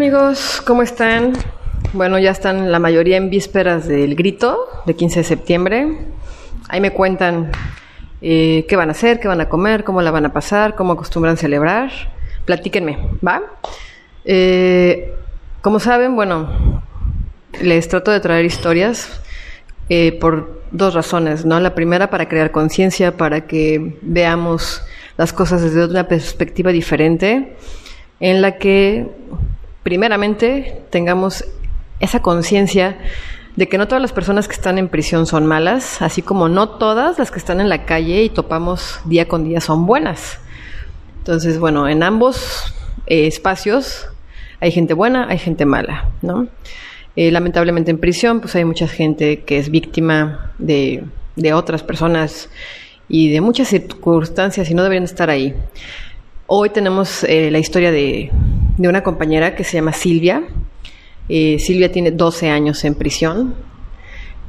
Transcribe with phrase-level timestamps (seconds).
[0.00, 0.62] amigos?
[0.66, 1.34] ¿Cómo están?
[1.92, 5.98] Bueno, ya están la mayoría en vísperas del grito de 15 de septiembre.
[6.70, 7.52] Ahí me cuentan
[8.22, 10.94] eh, qué van a hacer, qué van a comer, cómo la van a pasar, cómo
[10.94, 11.90] acostumbran celebrar.
[12.46, 13.42] Platíquenme, ¿va?
[14.24, 15.12] Eh,
[15.60, 16.82] como saben, bueno,
[17.60, 19.20] les trato de traer historias
[19.90, 21.60] eh, por dos razones, ¿no?
[21.60, 24.82] La primera para crear conciencia, para que veamos
[25.18, 27.54] las cosas desde una perspectiva diferente,
[28.18, 29.06] en la que
[29.82, 31.44] primeramente tengamos
[32.00, 32.98] esa conciencia
[33.56, 36.68] de que no todas las personas que están en prisión son malas, así como no
[36.70, 40.38] todas las que están en la calle y topamos día con día son buenas.
[41.18, 42.74] Entonces, bueno, en ambos
[43.06, 44.08] eh, espacios
[44.60, 46.48] hay gente buena, hay gente mala, ¿no?
[47.16, 51.04] Eh, lamentablemente en prisión, pues hay mucha gente que es víctima de,
[51.36, 52.48] de otras personas
[53.08, 55.54] y de muchas circunstancias y no deberían estar ahí.
[56.46, 58.30] Hoy tenemos eh, la historia de,
[58.80, 60.42] de una compañera que se llama Silvia.
[61.28, 63.54] Eh, Silvia tiene 12 años en prisión.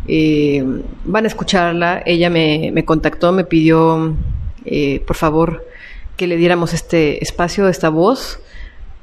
[0.08, 0.64] Eh,
[1.04, 2.02] van a escucharla.
[2.06, 4.16] Ella me, contactó, me pidió,
[4.64, 5.68] eh, por favor,
[6.16, 8.40] que le diéramos este espacio, esta voz,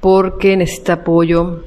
[0.00, 1.62] porque necesita apoyo.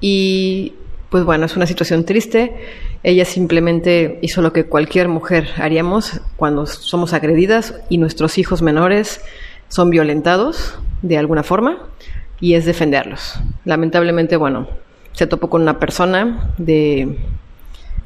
[0.00, 0.72] Y
[1.10, 2.56] pues bueno, es una situación triste.
[3.02, 9.20] Ella simplemente hizo lo que cualquier mujer haríamos cuando somos agredidas y nuestros hijos menores
[9.68, 11.90] son violentados de alguna forma
[12.40, 13.40] y es defenderlos.
[13.64, 14.68] Lamentablemente, bueno,
[15.12, 17.18] se topó con una persona de,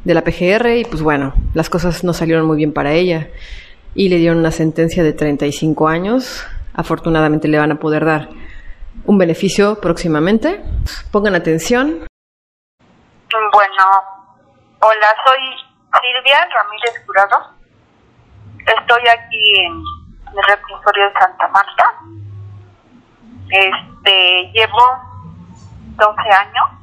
[0.04, 3.28] de la PGR y pues bueno, las cosas no salieron muy bien para ella
[3.94, 6.46] y le dieron una sentencia de 35 años.
[6.74, 8.28] Afortunadamente le van a poder dar
[9.04, 10.62] un beneficio próximamente.
[11.10, 12.06] Pongan atención.
[13.30, 13.84] Bueno,
[14.80, 15.38] hola, soy
[16.00, 17.54] Silvia Ramírez Curado.
[18.58, 19.82] Estoy aquí en
[20.36, 21.94] el reclusorio de Santa Marta
[23.50, 24.82] este, llevo
[25.96, 26.80] 12 años.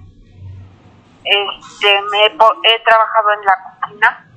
[1.24, 4.28] Este, me he, trabajado en la cocina.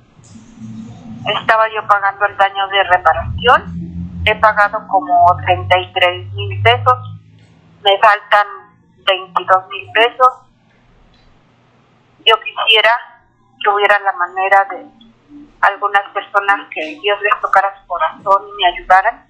[1.39, 4.21] Estaba yo pagando el daño de reparación.
[4.25, 7.19] He pagado como 33 mil pesos.
[7.83, 8.47] Me faltan
[9.05, 10.27] 22 mil pesos.
[12.25, 12.89] Yo quisiera
[13.63, 14.85] que hubiera la manera de
[15.61, 19.27] algunas personas que Dios les tocara su corazón y me ayudaran.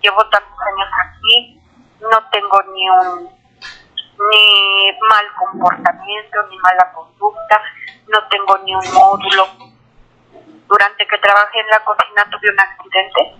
[0.00, 1.60] Llevo tantos años aquí,
[2.10, 3.44] no tengo ni un
[4.16, 7.62] ni mal comportamiento, ni mala conducta,
[8.06, 9.48] no tengo ni un módulo.
[10.68, 13.36] Durante que trabajé en la cocina tuve un accidente,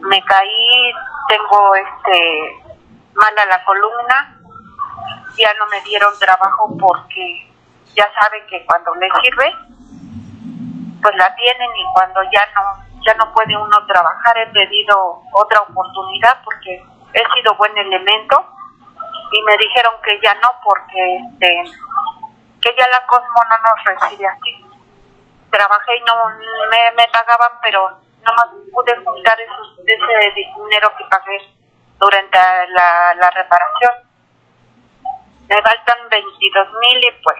[0.00, 0.92] me caí,
[1.28, 2.62] tengo este
[3.14, 4.38] mala la columna,
[5.36, 7.50] ya no me dieron trabajo porque
[7.94, 9.52] ya saben que cuando les sirve,
[11.02, 15.60] pues la tienen y cuando ya no ya no puede uno trabajar he pedido otra
[15.60, 18.46] oportunidad porque he sido buen elemento
[19.32, 21.64] y me dijeron que ya no porque este
[22.60, 24.64] que ya la Cosmo no nos recibe aquí.
[25.50, 26.14] Trabajé y no
[26.70, 31.38] me, me pagaban, pero no más pude juntar esos, ese dinero que pagué
[31.98, 33.92] durante la, la reparación.
[35.48, 37.38] Me faltan 22 mil y pues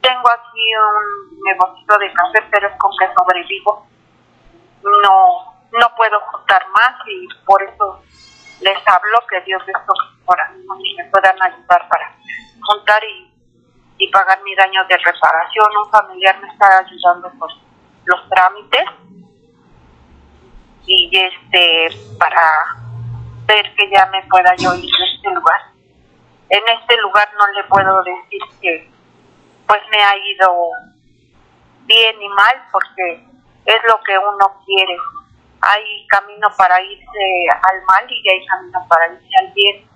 [0.00, 3.86] tengo aquí un negocio de café, pero es con que sobrevivo.
[4.82, 8.02] No, no puedo juntar más y por eso
[8.60, 10.10] les hablo que Dios les toque
[10.84, 12.14] y me puedan ayudar para
[12.62, 13.32] juntar y,
[13.98, 15.66] y pagar mi daño de reparación.
[15.84, 17.50] Un familiar me está ayudando con
[18.04, 18.84] los trámites
[20.86, 21.88] y este
[22.18, 22.76] para
[23.46, 25.60] ver que ya me pueda yo ir de este lugar.
[26.48, 28.90] En este lugar no le puedo decir que
[29.66, 30.70] pues me ha ido
[31.86, 33.24] bien y mal porque
[33.64, 34.96] es lo que uno quiere
[35.60, 39.88] hay camino para irse al mal y hay camino para irse al bien.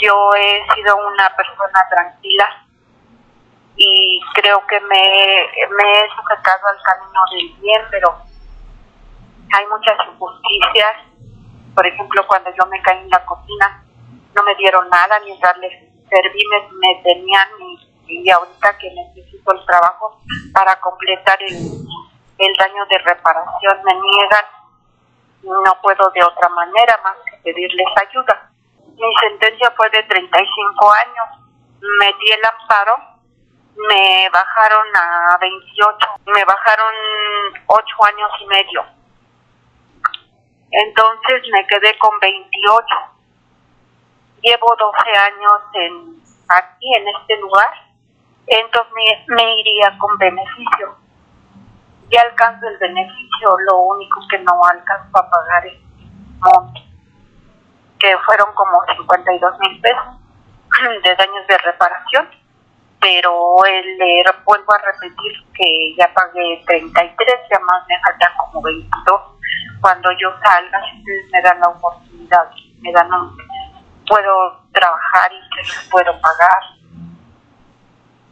[0.00, 2.66] Yo he sido una persona tranquila
[3.76, 8.22] y creo que me, he sujetado al camino del bien, pero
[9.52, 10.96] hay muchas injusticias.
[11.74, 13.84] Por ejemplo, cuando yo me caí en la cocina,
[14.34, 15.72] no me dieron nada, mientras les
[16.08, 20.20] serví me, me tenían y, y ahorita que necesito el trabajo
[20.52, 21.56] para completar el,
[22.38, 24.44] el daño de reparación me niegan
[25.42, 28.50] no puedo de otra manera más que pedirles ayuda.
[28.86, 31.48] Mi sentencia fue de 35 años.
[32.00, 32.96] Metí el amparo,
[33.76, 36.94] me bajaron a 28, me bajaron
[37.66, 38.84] 8 años y medio.
[40.70, 42.86] Entonces me quedé con 28.
[44.42, 47.72] Llevo 12 años en, aquí, en este lugar.
[48.46, 51.07] Entonces me, me iría con beneficio
[52.10, 55.78] ya alcanzo el beneficio, lo único que no alcanzo a pagar es
[56.40, 56.80] monte.
[57.98, 60.16] que fueron como 52 mil pesos
[61.02, 62.28] de daños de reparación,
[63.00, 69.20] pero le vuelvo a repetir que ya pagué 33, ya más me faltan como 22.
[69.80, 72.50] Cuando yo salga, ustedes me dan la oportunidad,
[72.80, 73.36] me dan un,
[74.06, 76.62] puedo trabajar y puedo pagar.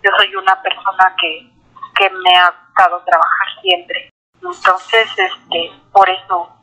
[0.02, 1.50] Yo soy una persona que,
[1.96, 4.10] que me ha gustado trabajar siempre.
[4.34, 6.56] Entonces, este, por eso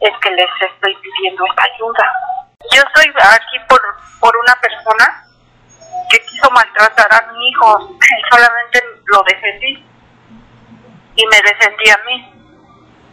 [0.00, 2.12] es que les estoy pidiendo esta ayuda.
[2.74, 3.80] Yo estoy aquí por,
[4.20, 5.26] por una persona
[6.08, 9.84] que quiso maltratar a mi hijo y solamente lo defendí
[11.16, 12.32] y me defendí a mí.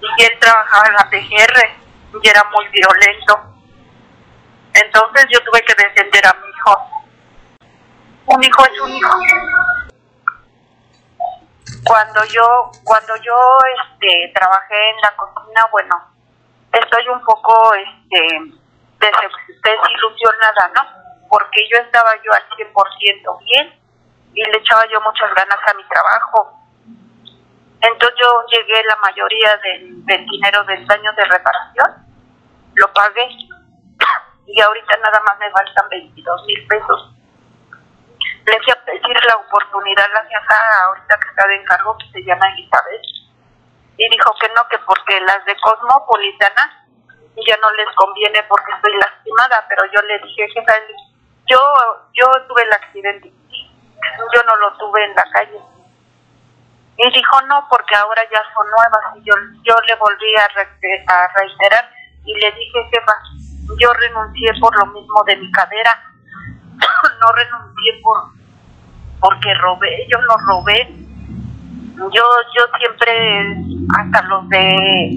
[0.02, 3.50] Y él trabajaba en la PGR y era muy violento.
[4.74, 6.90] Entonces yo tuve que defender a mi hijo.
[8.28, 9.20] Un hijo es un hijo.
[11.90, 13.36] Cuando yo, cuando yo
[13.82, 15.96] este, trabajé en la cocina, bueno,
[16.72, 18.20] estoy un poco este,
[19.00, 20.84] desilusionada, ¿no?
[21.28, 23.74] Porque yo estaba yo al 100% bien
[24.36, 26.60] y le echaba yo muchas ganas a mi trabajo.
[27.82, 32.06] Entonces yo llegué la mayoría del, del dinero del daño de reparación,
[32.76, 33.30] lo pagué
[34.46, 37.16] y ahorita nada más me faltan 22 mil pesos.
[38.46, 40.56] Le fui pedir la oportunidad la jefa
[40.86, 43.02] ahorita que está de encargo, que se llama Elizabeth,
[43.98, 46.86] y dijo que no, que porque las de Cosmopolitana
[47.48, 50.74] ya no les conviene porque estoy lastimada, pero yo le dije, jefa,
[51.48, 51.60] yo,
[52.14, 53.32] yo tuve el accidente,
[54.34, 55.60] yo no lo tuve en la calle.
[56.98, 59.16] Y dijo, no, porque ahora ya son nuevas.
[59.16, 61.90] Y yo, yo le volví a, a reiterar
[62.26, 63.14] y le dije, jefa,
[63.80, 66.04] yo renuncié por lo mismo de mi cadera,
[67.22, 68.39] no renuncié por
[69.20, 70.96] porque robé, yo no robé.
[71.96, 72.24] Yo
[72.56, 73.58] yo siempre
[73.98, 75.10] hasta los de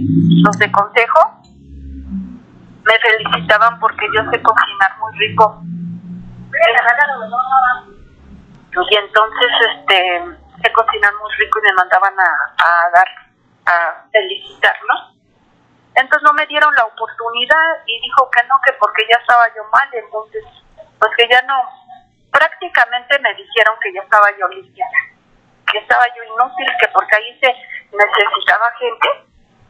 [0.43, 1.43] los de consejo
[2.85, 5.63] me felicitaban porque yo sé cocinar muy rico.
[8.91, 9.99] Y entonces este
[10.63, 12.31] sé cocinar muy rico y me mandaban a,
[12.65, 13.09] a dar
[13.67, 15.13] a felicitarlos
[15.95, 19.63] entonces no me dieron la oportunidad y dijo que no, que porque ya estaba yo
[19.71, 20.45] mal, entonces
[20.99, 21.55] pues que ya no,
[22.33, 24.99] prácticamente me dijeron que ya estaba yo listiana,
[25.71, 27.55] que estaba yo inútil, que porque ahí se
[27.93, 29.09] necesitaba gente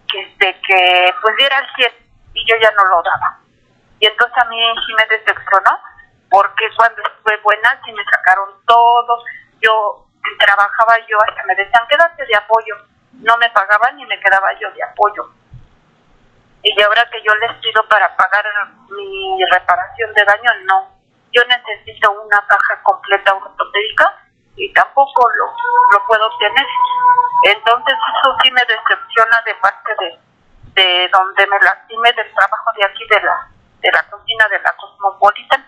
[0.09, 1.93] que, este, que pues diera el 100
[2.35, 3.38] y yo ya no lo daba.
[4.00, 5.79] Y entonces a mí sí me decepcionó,
[6.31, 9.25] porque cuando estuve buena sí me sacaron todo,
[9.61, 10.06] yo
[10.38, 12.76] trabajaba yo hasta me decían quédate de apoyo,
[13.12, 15.29] no me pagaban ni me quedaba yo de apoyo
[16.62, 18.44] y ahora que yo les pido para pagar
[18.91, 20.92] mi reparación de daño, no.
[21.32, 24.19] Yo necesito una caja completa ortopédica
[24.56, 25.46] y tampoco lo,
[25.93, 26.67] lo puedo obtener.
[27.44, 30.19] Entonces eso sí me decepciona de parte de,
[30.75, 33.49] de donde me lastime del trabajo de aquí de la
[33.81, 35.67] de la cocina de la Cosmopolitan.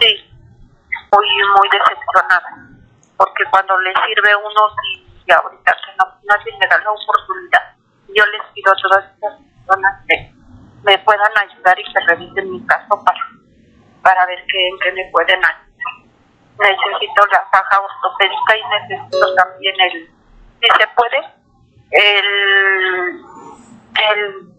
[0.00, 0.30] Sí,
[1.12, 2.48] muy muy decepcionada,
[3.16, 4.74] porque cuando le sirve uno
[5.26, 7.74] y ahorita que no nadie me da la oportunidad
[8.14, 9.13] yo les pido a todas
[10.84, 13.20] me puedan ayudar y que revisen mi caso para,
[14.02, 15.64] para ver qué, en qué me pueden ayudar.
[16.58, 20.10] Necesito la caja ortopédica y necesito también el,
[20.60, 21.18] si se puede,
[21.90, 22.26] el,
[24.12, 24.54] el,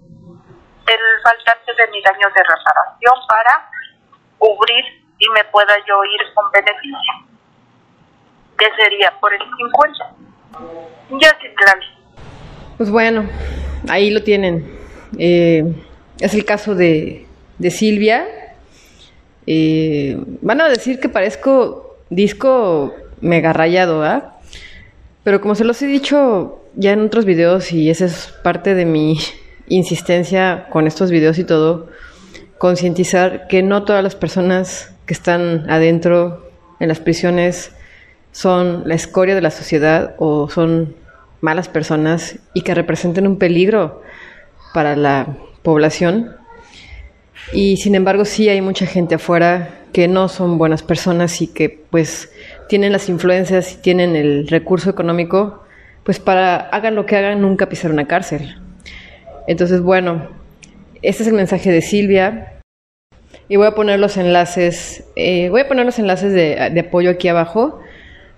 [0.87, 3.69] el faltante de mi daño de reparación para
[4.37, 4.85] cubrir
[5.17, 7.13] y me pueda yo ir con beneficio,
[8.57, 10.15] que sería por el 50.
[11.21, 11.81] Ya sí, claro.
[12.77, 13.29] Pues bueno,
[13.89, 14.65] ahí lo tienen.
[15.17, 15.63] Eh,
[16.19, 17.25] es el caso de,
[17.57, 18.25] de Silvia.
[19.47, 24.39] Eh, van a decir que parezco disco mega rayado, ¿ah?
[25.23, 28.85] Pero como se los he dicho ya en otros videos y esa es parte de
[28.85, 29.17] mi
[29.67, 31.89] insistencia con estos videos y todo,
[32.57, 37.71] concientizar que no todas las personas que están adentro en las prisiones
[38.31, 40.95] son la escoria de la sociedad o son
[41.41, 44.01] malas personas y que representen un peligro
[44.73, 45.27] para la
[45.65, 46.37] población.
[47.51, 51.83] Y sin embargo sí hay mucha gente afuera que no son buenas personas y que
[51.89, 52.31] pues
[52.69, 55.63] tienen las influencias y tienen el recurso económico
[56.03, 58.55] pues para hagan lo que hagan nunca pisar una cárcel.
[59.47, 60.29] Entonces bueno,
[61.01, 62.53] este es el mensaje de Silvia
[63.49, 67.27] y voy a poner los enlaces, eh, voy a poner los enlaces de, apoyo aquí
[67.27, 67.81] abajo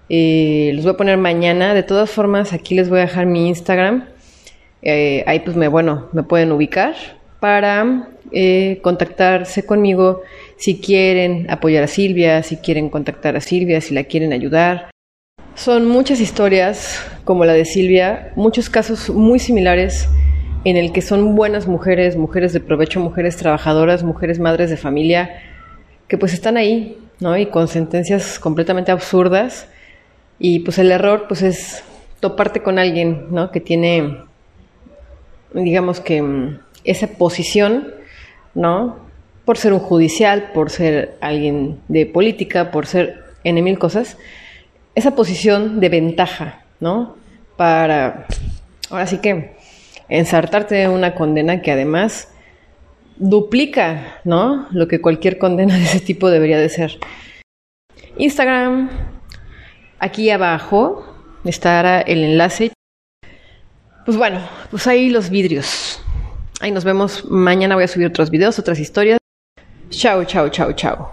[0.10, 1.74] eh, los voy a poner mañana.
[1.74, 4.06] De todas formas, aquí les voy a dejar mi Instagram.
[4.82, 6.96] Eh, ahí pues me, bueno, me pueden ubicar
[7.40, 10.22] para eh, contactarse conmigo
[10.58, 14.90] si quieren apoyar a Silvia, si quieren contactar a Silvia, si la quieren ayudar.
[15.56, 20.08] Son muchas historias como la de Silvia, muchos casos muy similares
[20.64, 25.42] en el que son buenas mujeres, mujeres de provecho, mujeres trabajadoras, mujeres madres de familia,
[26.08, 27.38] que pues están ahí, ¿no?
[27.38, 29.70] Y con sentencias completamente absurdas.
[30.40, 31.84] Y pues el error pues es
[32.20, 33.52] toparte con alguien, ¿no?
[33.52, 34.18] Que tiene,
[35.54, 37.94] digamos que mm, esa posición,
[38.54, 39.00] ¿no?
[39.46, 44.18] Por ser un judicial, por ser alguien de política, por ser en mil cosas,
[44.96, 47.16] esa posición de ventaja, ¿no?
[47.56, 48.28] Para,
[48.90, 49.56] ahora sí que,
[50.10, 52.30] ensartarte una condena que además
[53.18, 54.68] duplica, ¿no?
[54.72, 56.98] Lo que cualquier condena de ese tipo debería de ser.
[58.18, 58.90] Instagram,
[60.00, 61.06] aquí abajo
[61.44, 62.72] estará el enlace.
[64.08, 64.40] Pues bueno,
[64.72, 66.00] pues ahí los vidrios.
[66.62, 67.26] Ahí nos vemos.
[67.26, 69.20] Mañana voy a subir otros videos, otras historias.
[69.90, 71.12] Chao, chao, chao, chao.